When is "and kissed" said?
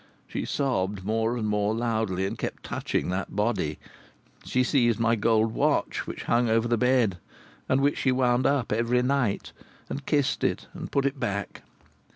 9.91-10.43